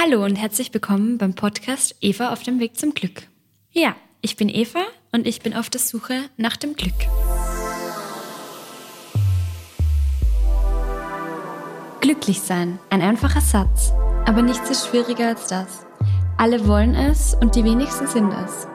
Hallo 0.00 0.24
und 0.24 0.36
herzlich 0.36 0.72
willkommen 0.72 1.18
beim 1.18 1.34
Podcast 1.34 1.96
Eva 2.00 2.32
auf 2.32 2.44
dem 2.44 2.60
Weg 2.60 2.78
zum 2.78 2.94
Glück. 2.94 3.26
Ja, 3.72 3.96
ich 4.20 4.36
bin 4.36 4.48
Eva 4.48 4.84
und 5.10 5.26
ich 5.26 5.40
bin 5.40 5.54
auf 5.54 5.70
der 5.70 5.80
Suche 5.80 6.30
nach 6.36 6.56
dem 6.56 6.74
Glück. 6.74 6.94
Glücklich 12.00 12.40
sein, 12.40 12.78
ein 12.90 13.02
einfacher 13.02 13.40
Satz, 13.40 13.92
aber 14.24 14.40
nichts 14.42 14.70
ist 14.70 14.86
schwieriger 14.86 15.30
als 15.30 15.48
das. 15.48 15.84
Alle 16.36 16.68
wollen 16.68 16.94
es 16.94 17.34
und 17.34 17.56
die 17.56 17.64
wenigsten 17.64 18.06
sind 18.06 18.30
es. 18.30 18.68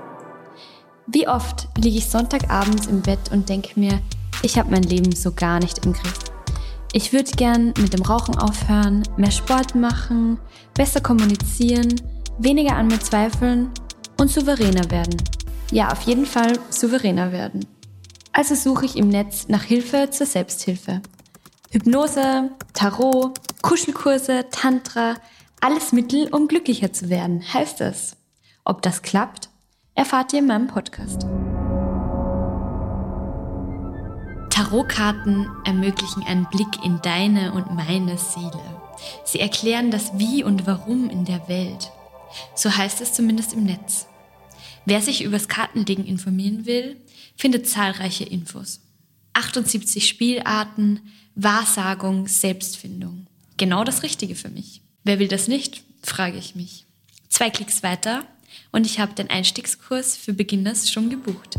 Wie 1.07 1.29
oft 1.29 1.69
liege 1.77 1.99
ich 1.99 2.09
Sonntagabends 2.09 2.87
im 2.87 3.01
Bett 3.01 3.31
und 3.31 3.47
denke 3.47 3.79
mir, 3.79 4.01
ich 4.41 4.59
habe 4.59 4.71
mein 4.71 4.83
Leben 4.83 5.15
so 5.15 5.31
gar 5.31 5.61
nicht 5.61 5.85
im 5.85 5.93
Griff. 5.93 6.32
Ich 6.95 7.11
würde 7.11 7.31
gern 7.31 7.73
mit 7.79 7.93
dem 7.93 8.03
Rauchen 8.03 8.37
aufhören, 8.37 9.01
mehr 9.17 9.31
Sport 9.31 9.73
machen, 9.73 10.39
besser 10.75 11.01
kommunizieren, 11.01 11.99
weniger 12.37 12.75
an 12.75 12.85
mir 12.85 12.99
zweifeln 12.99 13.71
und 14.19 14.29
souveräner 14.29 14.91
werden. 14.91 15.17
Ja, 15.71 15.91
auf 15.91 16.01
jeden 16.03 16.27
Fall 16.27 16.59
souveräner 16.69 17.31
werden. 17.31 17.65
Also 18.31 18.53
suche 18.53 18.85
ich 18.85 18.95
im 18.95 19.09
Netz 19.09 19.47
nach 19.47 19.63
Hilfe 19.63 20.11
zur 20.11 20.27
Selbsthilfe. 20.27 21.01
Hypnose, 21.71 22.51
Tarot, 22.73 23.39
Kuschelkurse, 23.63 24.45
Tantra, 24.51 25.15
alles 25.61 25.93
Mittel, 25.93 26.27
um 26.31 26.47
glücklicher 26.47 26.93
zu 26.93 27.09
werden, 27.09 27.43
heißt 27.53 27.81
es. 27.81 28.17
Ob 28.65 28.83
das 28.83 29.01
klappt, 29.01 29.49
erfahrt 29.95 30.31
ihr 30.33 30.39
in 30.39 30.47
meinem 30.47 30.67
Podcast. 30.67 31.25
Tarotkarten 34.53 35.49
ermöglichen 35.65 36.21
einen 36.27 36.47
Blick 36.47 36.85
in 36.85 37.01
deine 37.01 37.53
und 37.53 37.73
meine 37.73 38.19
Seele. 38.19 38.61
Sie 39.25 39.39
erklären 39.39 39.89
das 39.89 40.19
Wie 40.19 40.43
und 40.43 40.67
Warum 40.67 41.09
in 41.09 41.25
der 41.25 41.47
Welt. 41.47 41.89
So 42.53 42.69
heißt 42.69 43.01
es 43.01 43.13
zumindest 43.13 43.53
im 43.53 43.63
Netz. 43.63 44.05
Wer 44.85 45.01
sich 45.01 45.23
übers 45.23 45.47
Kartenlegen 45.47 46.05
informieren 46.05 46.67
will, 46.67 46.97
findet 47.35 47.67
zahlreiche 47.67 48.25
Infos. 48.25 48.81
78 49.33 50.07
Spielarten, 50.07 50.99
Wahrsagung, 51.33 52.27
Selbstfindung. 52.27 53.25
Genau 53.57 53.83
das 53.83 54.03
Richtige 54.03 54.35
für 54.35 54.49
mich. 54.49 54.81
Wer 55.03 55.17
will 55.17 55.29
das 55.29 55.47
nicht, 55.47 55.81
frage 56.03 56.37
ich 56.37 56.53
mich. 56.53 56.85
Zwei 57.27 57.49
Klicks 57.49 57.81
weiter 57.81 58.23
und 58.71 58.85
ich 58.85 58.99
habe 58.99 59.15
den 59.15 59.31
Einstiegskurs 59.31 60.15
für 60.15 60.33
Beginners 60.33 60.91
schon 60.91 61.09
gebucht. 61.09 61.57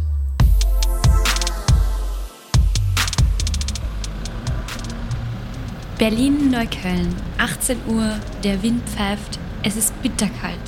Berlin-Neukölln, 6.05 7.17
18 7.39 7.79
Uhr, 7.89 8.21
der 8.43 8.63
Wind 8.63 8.87
pfeift, 8.87 9.39
es 9.63 9.75
ist 9.75 10.03
bitterkalt. 10.03 10.61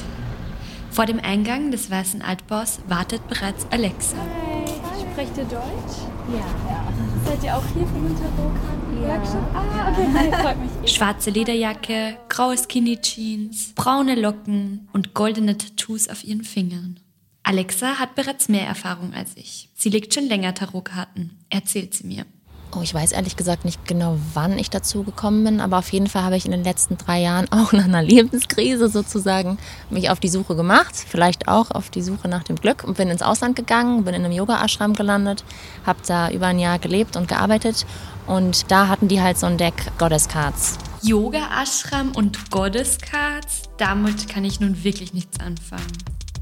Vor 0.90 1.04
dem 1.04 1.20
Eingang 1.20 1.70
des 1.70 1.90
weißen 1.90 2.22
Altbaus 2.22 2.80
wartet 2.88 3.28
bereits 3.28 3.66
Alexa. 3.70 4.16
Hi, 4.16 5.04
sprecht 5.12 5.36
ihr 5.36 5.44
Deutsch? 5.44 5.98
Ja. 6.32 6.38
ja. 6.70 6.92
Seid 7.26 7.44
ihr 7.44 7.54
auch 7.54 7.62
hier 7.74 7.86
für 7.86 7.98
den 7.98 8.16
Tarotkarten? 8.16 9.02
Ja. 9.02 9.22
Ah, 9.52 9.92
okay, 9.92 10.08
Hi, 10.14 10.42
freut 10.42 10.56
mich. 10.58 10.90
Schwarze 10.94 11.28
Lederjacke, 11.28 12.16
graue 12.30 12.56
Skinny 12.56 12.98
Jeans, 13.02 13.74
braune 13.74 14.14
Locken 14.14 14.88
und 14.94 15.12
goldene 15.12 15.58
Tattoos 15.58 16.08
auf 16.08 16.24
ihren 16.24 16.44
Fingern. 16.44 16.98
Alexa 17.42 17.98
hat 17.98 18.14
bereits 18.14 18.48
mehr 18.48 18.66
Erfahrung 18.66 19.12
als 19.12 19.36
ich. 19.36 19.68
Sie 19.74 19.90
legt 19.90 20.14
schon 20.14 20.28
länger 20.28 20.54
Tarotkarten, 20.54 21.36
erzählt 21.50 21.92
sie 21.92 22.06
mir. 22.06 22.24
Oh, 22.72 22.80
ich 22.82 22.92
weiß 22.92 23.12
ehrlich 23.12 23.36
gesagt 23.36 23.64
nicht 23.64 23.86
genau, 23.86 24.18
wann 24.34 24.58
ich 24.58 24.70
dazu 24.70 25.02
gekommen 25.02 25.44
bin, 25.44 25.60
aber 25.60 25.78
auf 25.78 25.90
jeden 25.92 26.08
Fall 26.08 26.24
habe 26.24 26.36
ich 26.36 26.44
in 26.44 26.50
den 26.50 26.64
letzten 26.64 26.98
drei 26.98 27.20
Jahren 27.20 27.46
auch 27.50 27.72
nach 27.72 27.84
einer 27.84 28.02
Lebenskrise 28.02 28.88
sozusagen 28.88 29.58
mich 29.88 30.10
auf 30.10 30.20
die 30.20 30.28
Suche 30.28 30.56
gemacht, 30.56 30.94
vielleicht 30.94 31.48
auch 31.48 31.70
auf 31.70 31.90
die 31.90 32.02
Suche 32.02 32.28
nach 32.28 32.42
dem 32.42 32.56
Glück 32.56 32.84
und 32.84 32.96
bin 32.96 33.08
ins 33.08 33.22
Ausland 33.22 33.56
gegangen, 33.56 34.04
bin 34.04 34.14
in 34.14 34.24
einem 34.24 34.32
Yoga-Ashram 34.32 34.94
gelandet, 34.94 35.44
habe 35.86 36.00
da 36.06 36.30
über 36.30 36.46
ein 36.46 36.58
Jahr 36.58 36.78
gelebt 36.78 37.16
und 37.16 37.28
gearbeitet 37.28 37.86
und 38.26 38.70
da 38.70 38.88
hatten 38.88 39.08
die 39.08 39.22
halt 39.22 39.38
so 39.38 39.46
ein 39.46 39.56
Deck 39.56 39.92
Goddess 39.96 40.28
Cards. 40.28 40.76
Yoga-Ashram 41.02 42.12
und 42.12 42.50
Goddess 42.50 42.98
Cards, 42.98 43.62
damit 43.78 44.28
kann 44.28 44.44
ich 44.44 44.60
nun 44.60 44.82
wirklich 44.82 45.14
nichts 45.14 45.38
anfangen. 45.40 45.96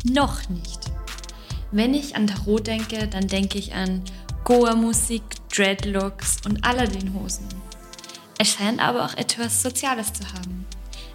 Noch 0.05 0.49
nicht. 0.49 0.81
Wenn 1.71 1.93
ich 1.93 2.17
an 2.17 2.29
Tarot 2.29 2.67
denke, 2.67 3.09
dann 3.09 3.27
denke 3.27 3.59
ich 3.59 3.75
an 3.75 4.03
Goa-Musik, 4.45 5.23
Dreadlocks 5.51 6.37
und 6.45 6.63
Aladdin-Hosen. 6.67 7.49
Es 8.39 8.53
scheint 8.53 8.79
aber 8.79 9.07
auch 9.07 9.15
etwas 9.15 9.63
Soziales 9.63 10.13
zu 10.13 10.23
haben. 10.35 10.67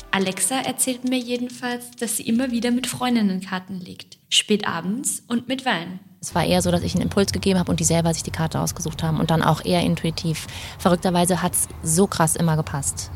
Alexa 0.09 0.61
erzählt 0.61 1.07
mir 1.07 1.19
jedenfalls, 1.19 1.91
dass 1.91 2.17
sie 2.17 2.23
immer 2.23 2.49
wieder 2.49 2.71
mit 2.71 2.87
Freundinnen 2.87 3.39
Karten 3.41 3.79
legt. 3.81 4.17
Spät 4.29 4.67
abends 4.67 5.21
und 5.27 5.47
mit 5.47 5.63
Wein. 5.63 5.99
Es 6.19 6.33
war 6.33 6.43
eher 6.43 6.63
so, 6.63 6.71
dass 6.71 6.81
ich 6.81 6.95
einen 6.95 7.03
Impuls 7.03 7.31
gegeben 7.31 7.59
habe 7.59 7.69
und 7.69 7.79
die 7.79 7.83
selber 7.83 8.11
sich 8.15 8.23
die 8.23 8.31
Karte 8.31 8.59
ausgesucht 8.59 9.03
haben 9.03 9.19
und 9.19 9.29
dann 9.29 9.43
auch 9.43 9.63
eher 9.63 9.81
intuitiv. 9.81 10.47
Verrückterweise 10.79 11.43
hat 11.43 11.53
es 11.53 11.67
so 11.83 12.07
krass 12.07 12.35
immer 12.35 12.57
gepasst, 12.57 13.11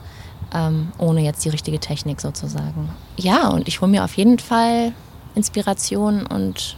ähm, 0.53 0.91
ohne 1.00 1.22
jetzt 1.22 1.44
die 1.44 1.50
richtige 1.50 1.80
Technik 1.80 2.22
sozusagen. 2.22 2.90
Ja, 3.18 3.47
und 3.47 3.68
ich 3.68 3.81
hole 3.81 3.90
mir 3.90 4.03
auf 4.03 4.16
jeden 4.16 4.38
Fall 4.38 4.94
Inspiration 5.34 6.28
und 6.28 6.78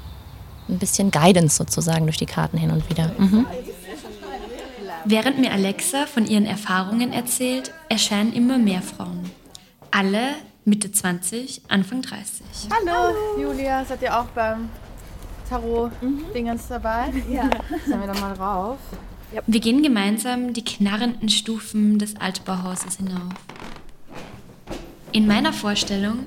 ein 0.68 0.80
bisschen 0.80 1.12
Guidance 1.12 1.56
sozusagen 1.56 2.06
durch 2.06 2.18
die 2.18 2.26
Karten 2.26 2.58
hin 2.58 2.72
und 2.72 2.90
wieder. 2.90 3.12
Mhm. 3.18 3.46
Während 5.06 5.40
mir 5.40 5.52
Alexa 5.52 6.08
von 6.08 6.26
ihren 6.26 6.46
Erfahrungen 6.46 7.14
erzählt, 7.14 7.72
erscheinen 7.90 8.34
immer 8.34 8.58
mehr 8.58 8.82
Frauen. 8.82 9.30
Alle 9.92 10.30
Mitte 10.66 10.92
20, 10.92 11.62
Anfang 11.68 12.02
30. 12.02 12.44
Hallo, 12.72 12.92
Hallo. 12.92 13.42
Julia, 13.42 13.86
seid 13.86 14.02
ihr 14.02 14.20
auch 14.20 14.26
beim 14.26 14.70
Tarot-Dingens 15.48 16.64
mhm. 16.64 16.70
dabei? 16.70 17.14
Ja. 17.30 17.50
Sollen 17.88 18.02
wir 18.02 18.08
da 18.08 18.20
mal 18.20 18.34
drauf? 18.34 18.78
Ja. 19.32 19.42
Wir 19.46 19.60
gehen 19.60 19.84
gemeinsam 19.84 20.54
die 20.54 20.64
knarrenden 20.64 21.30
Stufen 21.30 22.00
des 22.00 22.16
Altbauhauses 22.16 22.98
hinauf. 22.98 23.34
In 25.12 25.28
meiner 25.28 25.54
Vorstellung 25.54 26.26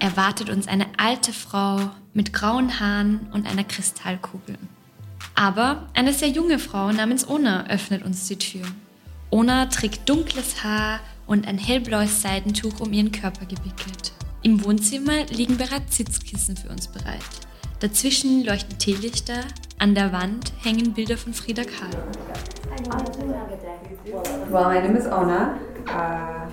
erwartet 0.00 0.50
uns 0.50 0.68
eine 0.68 0.86
alte 0.96 1.32
Frau 1.32 1.90
mit 2.12 2.32
grauen 2.32 2.80
Haaren 2.80 3.28
und 3.32 3.46
einer 3.46 3.64
Kristallkugel. 3.64 4.58
Aber 5.34 5.88
eine 5.94 6.12
sehr 6.12 6.28
junge 6.28 6.58
Frau 6.58 6.90
namens 6.90 7.28
Ona 7.28 7.66
öffnet 7.68 8.04
uns 8.04 8.26
die 8.26 8.36
Tür. 8.36 8.66
Ona 9.30 9.66
trägt 9.66 10.08
dunkles 10.08 10.64
Haar 10.64 11.00
und 11.26 11.46
ein 11.46 11.58
hellblaues 11.58 12.22
Seidentuch 12.22 12.80
um 12.80 12.92
ihren 12.92 13.12
Körper 13.12 13.46
gewickelt. 13.46 14.12
Im 14.42 14.64
Wohnzimmer 14.64 15.26
liegen 15.26 15.56
bereits 15.56 15.96
Sitzkissen 15.96 16.56
für 16.56 16.68
uns 16.68 16.88
bereit. 16.88 17.20
Dazwischen 17.80 18.44
leuchten 18.44 18.78
Teelichter, 18.78 19.40
an 19.78 19.94
der 19.94 20.12
Wand 20.12 20.52
hängen 20.62 20.94
Bilder 20.94 21.16
von 21.16 21.34
Frida 21.34 21.62
Kahlo. 21.62 21.98
Well, 24.50 24.64
my 24.68 24.80
name 24.80 24.96
is 24.96 25.06
Ona. 25.06 25.58
Uh, 25.86 26.48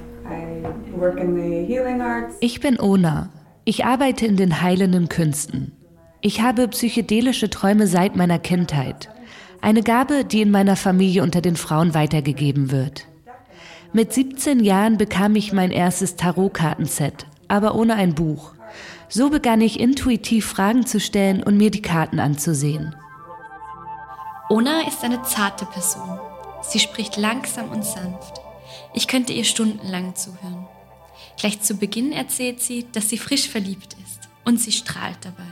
ich 2.40 2.60
bin 2.60 2.80
Ona. 2.80 3.30
Ich 3.68 3.84
arbeite 3.84 4.28
in 4.28 4.38
den 4.38 4.62
heilenden 4.62 5.10
Künsten. 5.10 5.72
Ich 6.22 6.42
habe 6.42 6.68
psychedelische 6.68 7.50
Träume 7.50 7.88
seit 7.88 8.16
meiner 8.16 8.38
Kindheit. 8.38 9.10
Eine 9.60 9.82
Gabe, 9.82 10.24
die 10.24 10.42
in 10.42 10.52
meiner 10.52 10.76
Familie 10.76 11.24
unter 11.24 11.42
den 11.42 11.56
Frauen 11.56 11.96
weitergegeben 11.96 12.70
wird. 12.70 13.08
Mit 13.92 14.14
17 14.14 14.64
Jahren 14.64 14.98
bekam 14.98 15.36
ich 15.36 15.52
mein 15.52 15.72
erstes 15.72 16.16
Tarotkartenset, 16.16 17.26
aber 17.48 17.74
ohne 17.74 17.96
ein 17.96 18.14
Buch. 18.14 18.54
So 19.10 19.32
begann 19.32 19.62
ich 19.62 19.80
intuitiv 19.80 20.46
Fragen 20.46 20.86
zu 20.86 21.00
stellen 21.00 21.42
und 21.42 21.58
mir 21.58 21.72
die 21.72 21.82
Karten 21.82 22.20
anzusehen. 22.20 22.96
Ona 24.50 24.88
ist 24.88 25.04
eine 25.04 25.24
zarte 25.24 25.66
Person. 25.66 26.20
Sie 26.62 26.80
spricht 26.80 27.18
langsam 27.18 27.72
und 27.72 27.84
sanft. 27.84 28.42
Ich 28.94 29.08
könnte 29.08 29.34
ihr 29.34 29.44
stundenlang 29.44 30.14
zuhören. 30.14 30.65
Gleich 31.38 31.62
zu 31.62 31.76
Beginn 31.76 32.12
erzählt 32.12 32.62
sie, 32.62 32.86
dass 32.92 33.10
sie 33.10 33.18
frisch 33.18 33.50
verliebt 33.50 33.96
ist 34.04 34.30
und 34.46 34.60
sie 34.60 34.72
strahlt 34.72 35.18
dabei. 35.22 35.50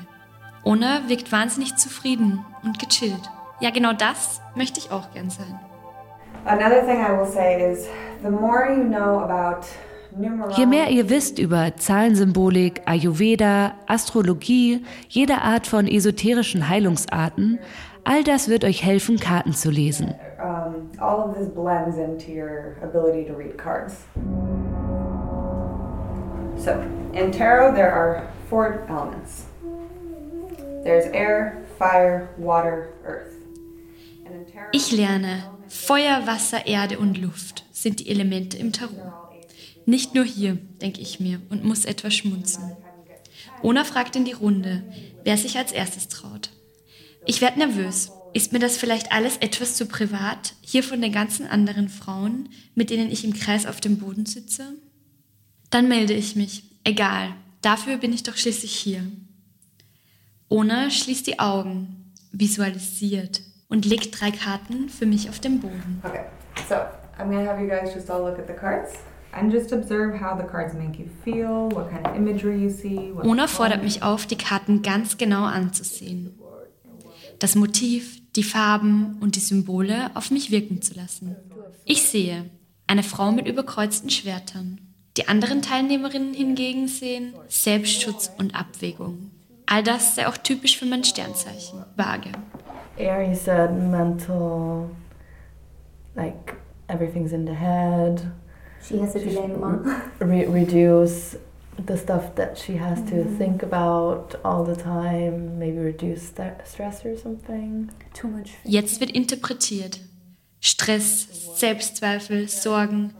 Ona 0.63 1.09
wirkt 1.09 1.31
wahnsinnig 1.31 1.75
zufrieden 1.75 2.45
und 2.63 2.79
gechillt. 2.79 3.29
Ja, 3.59 3.69
genau 3.69 3.93
das 3.93 4.41
möchte 4.55 4.79
ich 4.79 4.91
auch 4.91 5.11
gern 5.13 5.29
sein. 5.29 5.59
Je 10.55 10.65
mehr 10.65 10.89
ihr 10.89 11.09
wisst 11.09 11.39
über 11.39 11.75
Zahlensymbolik, 11.75 12.81
Ayurveda, 12.85 13.73
Astrologie, 13.87 14.85
jede 15.09 15.41
Art 15.41 15.67
von 15.67 15.87
esoterischen 15.87 16.69
Heilungsarten, 16.69 17.59
all 18.03 18.23
das 18.23 18.47
wird 18.47 18.63
euch 18.63 18.83
helfen, 18.83 19.19
Karten 19.19 19.53
zu 19.53 19.69
lesen 19.69 20.13
all 20.99 21.29
of 21.29 21.35
this 21.35 21.47
blends 21.47 21.97
into 21.97 22.31
your 22.31 22.77
ability 22.81 23.25
to 23.25 23.33
read 23.33 23.57
cards. 23.57 24.05
So, 26.63 26.79
in 27.13 27.31
tarot, 27.31 27.75
there 27.75 27.91
are 27.91 28.31
four 28.49 28.85
elements 28.87 29.47
there's 30.83 31.05
air, 31.13 31.63
fire, 31.77 32.29
water, 32.37 32.89
earth. 33.05 33.31
Ich 34.71 34.91
lerne, 34.91 35.43
Feuer, 35.67 36.25
Wasser, 36.25 36.65
Erde 36.65 36.99
und 36.99 37.17
Luft 37.17 37.65
sind 37.71 37.99
die 37.99 38.09
Elemente 38.09 38.57
im 38.57 38.71
Tarot. 38.71 39.13
Nicht 39.85 40.15
nur 40.15 40.23
hier, 40.23 40.57
denke 40.81 41.01
ich 41.01 41.19
mir 41.19 41.41
und 41.49 41.63
muss 41.63 41.85
etwas 41.85 42.13
schmunzeln. 42.13 42.75
Ona 43.61 43.83
fragt 43.83 44.15
in 44.15 44.25
die 44.25 44.31
Runde, 44.31 44.83
wer 45.23 45.37
sich 45.37 45.57
als 45.57 45.71
erstes 45.71 46.07
traut. 46.07 46.49
Ich 47.25 47.41
werde 47.41 47.59
nervös. 47.59 48.11
Ist 48.33 48.51
mir 48.51 48.59
das 48.59 48.77
vielleicht 48.77 49.11
alles 49.11 49.37
etwas 49.37 49.75
zu 49.75 49.85
privat, 49.85 50.55
hier 50.61 50.83
von 50.83 51.01
den 51.01 51.11
ganzen 51.11 51.45
anderen 51.45 51.89
Frauen, 51.89 52.49
mit 52.73 52.89
denen 52.89 53.11
ich 53.11 53.23
im 53.23 53.33
Kreis 53.33 53.65
auf 53.65 53.79
dem 53.79 53.99
Boden 53.99 54.25
sitze? 54.25 54.73
Dann 55.73 55.87
melde 55.87 56.13
ich 56.13 56.35
mich. 56.35 56.65
Egal, 56.83 57.33
dafür 57.61 57.97
bin 57.97 58.13
ich 58.13 58.21
doch 58.21 58.37
schließlich 58.37 58.75
hier. 58.75 59.01
Ona 60.47 60.91
schließt 60.91 61.25
die 61.25 61.39
Augen, 61.39 62.13
visualisiert 62.31 63.41
und 63.69 63.83
legt 63.83 64.21
drei 64.21 64.29
Karten 64.29 64.87
für 64.87 65.07
mich 65.07 65.29
auf 65.29 65.39
den 65.39 65.59
Boden. 65.59 65.99
Okay, 66.03 66.25
so 66.69 66.75
I'm 67.17 67.31
gonna 67.31 67.47
have 67.47 67.59
you 67.59 67.67
guys 67.67 67.91
just 67.91 68.11
all 68.11 68.21
look 68.21 68.37
at 68.37 68.45
the 68.45 68.53
cards 68.53 68.91
and 69.31 69.51
just 69.51 69.73
observe 69.73 70.13
how 70.21 70.37
the 70.39 70.45
cards 70.47 70.75
make 70.75 70.99
you 70.99 71.09
feel, 71.23 71.71
what 71.71 71.89
kind 71.89 72.05
of 72.05 72.15
imagery 72.15 72.61
you 72.61 72.69
see. 72.69 73.11
Ona 73.23 73.47
fordert 73.47 73.81
mich 73.81 74.03
auf, 74.03 74.27
die 74.27 74.37
Karten 74.37 74.83
ganz 74.83 75.17
genau 75.17 75.43
anzusehen. 75.43 76.37
Das 77.39 77.55
Motiv, 77.55 78.21
die 78.35 78.43
Farben 78.43 79.17
und 79.21 79.37
die 79.37 79.39
Symbole 79.39 80.15
auf 80.15 80.29
mich 80.29 80.51
wirken 80.51 80.83
zu 80.83 80.93
lassen. 80.93 81.35
Ich 81.83 82.03
sehe 82.03 82.51
eine 82.85 83.01
Frau 83.01 83.31
mit 83.31 83.47
überkreuzten 83.47 84.11
Schwertern. 84.11 84.92
Die 85.17 85.27
anderen 85.27 85.61
Teilnehmerinnen 85.61 86.33
hingegen 86.33 86.87
sehen 86.87 87.33
Selbstschutz 87.47 88.31
und 88.37 88.55
Abwägung. 88.55 89.31
All 89.65 89.83
das 89.83 90.15
sei 90.15 90.27
auch 90.27 90.37
typisch 90.37 90.77
für 90.77 90.85
mein 90.85 91.03
Sternzeichen, 91.03 91.83
Waage. 91.95 92.31
Aries 92.99 93.43
said 93.45 93.71
mental, 93.71 94.89
like 96.15 96.55
everything's 96.87 97.31
in 97.31 97.45
the 97.45 97.53
head. 97.53 98.21
She 98.87 98.99
has 98.99 99.15
a 99.15 99.19
dilemma. 99.19 99.81
Re- 100.19 100.47
reduce 100.47 101.37
the 101.87 101.97
stuff 101.97 102.35
that 102.35 102.57
she 102.59 102.77
has 102.79 102.99
to 103.05 103.23
think 103.37 103.63
about 103.63 104.35
all 104.43 104.63
the 104.65 104.75
time. 104.79 105.57
Maybe 105.57 105.79
reduce 105.79 106.27
st- 106.29 106.61
stress 106.65 107.05
or 107.05 107.15
something. 107.17 107.89
Too 108.13 108.27
much. 108.27 108.51
Jetzt 108.63 108.99
wird 108.99 109.11
interpretiert. 109.11 109.99
Stress, 110.59 111.27
Selbstzweifel, 111.59 112.47
Sorgen, 112.47 113.13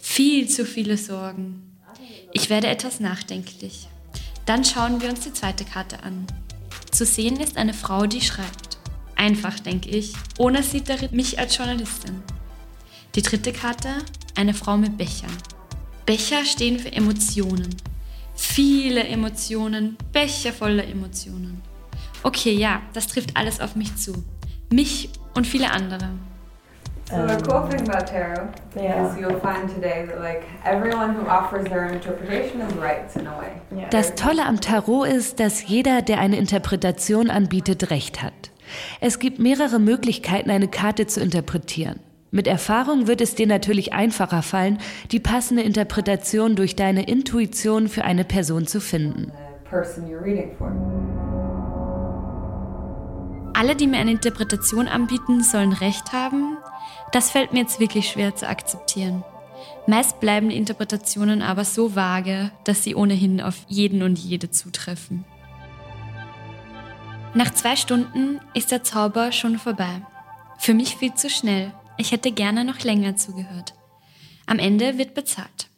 viel 0.00 0.48
zu 0.48 0.64
viele 0.64 0.96
Sorgen. 0.96 1.76
Ich 2.32 2.50
werde 2.50 2.68
etwas 2.68 3.00
nachdenklich. 3.00 3.88
Dann 4.46 4.64
schauen 4.64 5.00
wir 5.00 5.10
uns 5.10 5.20
die 5.20 5.32
zweite 5.32 5.64
Karte 5.64 6.02
an. 6.02 6.26
Zu 6.90 7.04
sehen 7.04 7.38
ist 7.38 7.56
eine 7.56 7.74
Frau, 7.74 8.06
die 8.06 8.20
schreibt. 8.20 8.78
Einfach, 9.14 9.60
denke 9.60 9.90
ich. 9.90 10.14
Ona 10.38 10.62
sieht 10.62 10.88
darin 10.88 11.14
mich 11.14 11.38
als 11.38 11.56
Journalistin. 11.56 12.22
Die 13.14 13.22
dritte 13.22 13.52
Karte, 13.52 13.90
eine 14.34 14.54
Frau 14.54 14.76
mit 14.76 14.96
Bechern. 14.96 15.36
Becher 16.06 16.44
stehen 16.44 16.78
für 16.78 16.92
Emotionen. 16.92 17.76
Viele 18.34 19.04
Emotionen, 19.04 19.96
Becher 20.12 20.52
voller 20.52 20.84
Emotionen. 20.84 21.60
Okay, 22.22 22.52
ja, 22.54 22.82
das 22.92 23.06
trifft 23.06 23.36
alles 23.36 23.60
auf 23.60 23.76
mich 23.76 23.94
zu. 23.96 24.24
Mich 24.72 25.10
und 25.34 25.46
viele 25.46 25.70
andere. 25.70 26.10
So 27.10 27.26
the 27.26 27.36
cool 27.42 27.68
thing 27.68 27.88
about 27.88 28.06
tarot 28.06 28.48
Yeah. 28.76 29.04
is 29.06 29.18
you'll 29.18 29.40
find 29.40 29.68
today 29.68 30.06
that 30.06 30.20
like 30.20 30.44
everyone 30.64 31.14
who 31.14 31.26
offers 31.28 31.64
their 31.68 31.86
interpretation 31.86 32.60
is 32.60 32.72
right 32.74 33.04
in 33.16 33.26
a 33.26 33.36
way. 33.38 33.86
Das 33.90 34.14
Tolle 34.14 34.46
am 34.46 34.60
Tarot 34.60 35.04
ist, 35.06 35.40
dass 35.40 35.66
jeder, 35.66 36.02
der 36.02 36.20
eine 36.20 36.36
Interpretation 36.36 37.28
anbietet, 37.30 37.90
recht 37.90 38.22
hat. 38.22 38.52
Es 39.00 39.18
gibt 39.18 39.40
mehrere 39.40 39.80
Möglichkeiten, 39.80 40.50
eine 40.50 40.68
Karte 40.68 41.08
zu 41.08 41.20
interpretieren. 41.20 41.98
Mit 42.30 42.46
Erfahrung 42.46 43.08
wird 43.08 43.20
es 43.20 43.34
dir 43.34 43.48
natürlich 43.48 43.92
einfacher 43.92 44.42
fallen, 44.42 44.78
die 45.10 45.18
passende 45.18 45.62
Interpretation 45.64 46.54
durch 46.54 46.76
deine 46.76 47.02
Intuition 47.08 47.88
für 47.88 48.04
eine 48.04 48.22
Person 48.22 48.68
zu 48.68 48.80
finden. 48.80 49.32
Alle, 53.52 53.74
die 53.74 53.86
mir 53.88 53.98
eine 53.98 54.12
Interpretation 54.12 54.86
anbieten, 54.86 55.42
sollen 55.42 55.72
recht 55.72 56.12
haben. 56.12 56.56
Das 57.12 57.30
fällt 57.30 57.52
mir 57.52 57.60
jetzt 57.60 57.80
wirklich 57.80 58.08
schwer 58.08 58.34
zu 58.36 58.48
akzeptieren. 58.48 59.24
Meist 59.86 60.20
bleiben 60.20 60.50
die 60.50 60.56
Interpretationen 60.56 61.42
aber 61.42 61.64
so 61.64 61.96
vage, 61.96 62.52
dass 62.64 62.84
sie 62.84 62.94
ohnehin 62.94 63.40
auf 63.40 63.56
jeden 63.68 64.02
und 64.02 64.18
jede 64.18 64.50
zutreffen. 64.50 65.24
Nach 67.34 67.52
zwei 67.52 67.76
Stunden 67.76 68.40
ist 68.54 68.70
der 68.70 68.82
Zauber 68.82 69.32
schon 69.32 69.58
vorbei. 69.58 70.02
Für 70.58 70.74
mich 70.74 70.96
viel 70.96 71.14
zu 71.14 71.30
schnell. 71.30 71.72
Ich 71.96 72.12
hätte 72.12 72.32
gerne 72.32 72.64
noch 72.64 72.80
länger 72.80 73.16
zugehört. 73.16 73.74
Am 74.46 74.58
Ende 74.58 74.98
wird 74.98 75.14
bezahlt. 75.14 75.68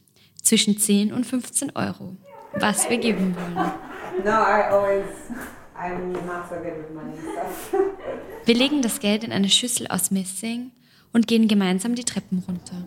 Zwischen 0.43 0.79
10 0.79 1.13
und 1.13 1.25
15 1.25 1.77
Euro. 1.77 2.17
Was 2.55 2.89
wir 2.91 2.99
geben 2.99 3.35
wollen. 3.37 3.71
No, 4.25 4.31
I 4.31 4.69
always 4.71 5.05
I'm 5.79 6.13
not 6.27 6.49
so 6.49 6.57
good 6.57 6.77
with 6.77 6.95
money 6.95 7.17
stuff. 7.17 7.75
Wir 8.45 8.55
legen 8.55 8.83
das 8.83 9.01
Geld 9.01 9.25
in 9.25 9.33
eine 9.33 9.49
Schüssel 9.49 9.87
aus 9.87 10.11
Messing 10.11 10.71
und 11.13 11.27
gehen 11.27 11.49
gemeinsam 11.49 11.95
die 11.95 12.05
Treppen 12.05 12.43
runter. 12.47 12.87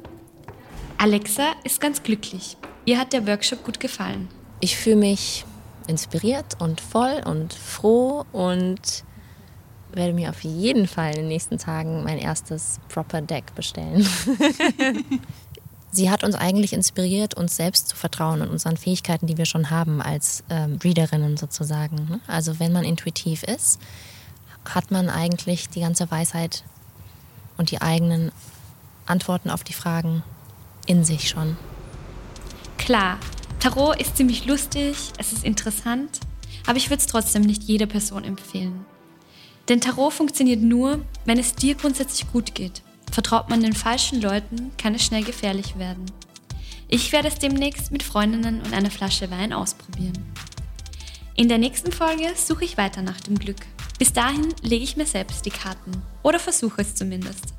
Alexa 0.98 1.54
ist 1.64 1.82
ganz 1.82 2.04
glücklich. 2.04 2.58
Ihr 2.86 2.98
hat 2.98 3.14
der 3.14 3.28
Workshop 3.28 3.64
gut 3.64 3.80
gefallen. 3.80 4.28
Ich 4.60 4.78
fühle 4.78 4.96
mich 4.96 5.46
inspiriert 5.88 6.60
und 6.60 6.82
voll 6.82 7.22
und 7.26 7.54
froh 7.54 8.26
und 8.32 9.04
werde 9.92 10.14
mir 10.14 10.30
auf 10.30 10.44
jeden 10.44 10.88
Fall 10.88 11.12
in 11.12 11.22
den 11.22 11.28
nächsten 11.28 11.58
Tagen 11.58 12.04
mein 12.04 12.18
erstes 12.18 12.80
Proper 12.90 13.22
Deck 13.22 13.56
bestellen. 13.56 14.08
Sie 15.92 16.10
hat 16.10 16.26
uns 16.26 16.36
eigentlich 16.36 16.74
inspiriert, 16.74 17.36
uns 17.36 17.56
selbst 17.56 17.88
zu 17.88 17.96
vertrauen 17.96 18.42
und 18.42 18.50
unseren 18.50 18.76
Fähigkeiten, 18.76 19.28
die 19.28 19.38
wir 19.38 19.46
schon 19.46 19.70
haben 19.70 20.02
als 20.02 20.44
ähm, 20.50 20.78
Readerinnen 20.84 21.38
sozusagen. 21.38 21.96
ne? 22.10 22.20
Also 22.28 22.60
wenn 22.60 22.74
man 22.74 22.84
intuitiv 22.84 23.44
ist, 23.44 23.80
hat 24.66 24.92
man 24.92 25.10
eigentlich 25.10 25.70
die 25.70 25.80
ganze 25.80 26.12
Weisheit 26.12 26.66
und 27.58 27.72
die 27.72 27.82
eigenen 27.82 28.32
Antworten 29.06 29.50
auf 29.50 29.64
die 29.64 29.74
Fragen 29.74 30.24
in 30.86 31.04
sich 31.04 31.30
schon. 31.30 31.58
Klar, 32.78 33.18
Tarot 33.60 34.00
ist 34.00 34.18
ziemlich 34.18 34.46
lustig, 34.46 34.96
es 35.18 35.34
ist 35.34 35.44
interessant, 35.44 36.20
aber 36.68 36.78
ich 36.78 36.90
würde 36.90 37.02
es 37.02 37.08
trotzdem 37.08 37.44
nicht 37.44 37.64
jeder 37.64 37.86
Person 37.86 38.24
empfehlen. 38.24 38.86
Denn 39.70 39.82
Tarot 39.82 40.14
funktioniert 40.14 40.62
nur, 40.62 41.04
wenn 41.26 41.40
es 41.40 41.56
dir 41.56 41.76
grundsätzlich 41.76 42.32
gut 42.32 42.54
geht. 42.54 42.84
Vertraut 43.12 43.50
man 43.50 43.62
den 43.62 43.74
falschen 43.74 44.22
Leuten, 44.22 44.72
kann 44.78 44.94
es 44.94 45.04
schnell 45.04 45.24
gefährlich 45.24 45.78
werden. 45.80 46.06
Ich 46.88 47.12
werde 47.12 47.30
es 47.30 47.40
demnächst 47.40 47.92
mit 47.92 48.04
Freundinnen 48.04 48.62
und 48.62 48.74
einer 48.74 48.92
Flasche 48.92 49.32
Wein 49.32 49.54
ausprobieren. 49.54 50.26
In 51.36 51.50
der 51.50 51.58
nächsten 51.58 51.92
Folge 51.92 52.32
suche 52.36 52.66
ich 52.66 52.78
weiter 52.78 53.02
nach 53.02 53.20
dem 53.22 53.40
Glück. 53.40 53.62
Bis 53.98 54.12
dahin 54.12 54.54
lege 54.62 54.84
ich 54.84 54.98
mir 54.98 55.06
selbst 55.06 55.46
die 55.46 55.52
Karten. 55.52 55.92
Oder 56.22 56.40
versuche 56.40 56.82
es 56.82 56.96
zumindest. 56.96 57.54